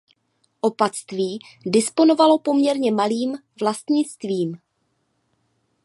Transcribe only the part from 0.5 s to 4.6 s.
Opatství disponovalo poměrně malým vlastnictvím.